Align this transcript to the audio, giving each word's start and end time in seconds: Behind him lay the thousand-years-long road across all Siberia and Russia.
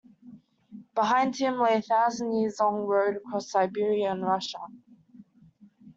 Behind 0.95 1.35
him 1.35 1.59
lay 1.59 1.75
the 1.75 1.83
thousand-years-long 1.83 2.87
road 2.87 3.17
across 3.17 3.53
all 3.53 3.61
Siberia 3.61 4.09
and 4.11 4.23
Russia. 4.25 4.57